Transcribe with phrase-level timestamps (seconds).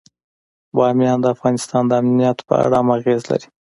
[0.75, 3.47] بامیان د افغانستان د امنیت په اړه هم اغېز لري.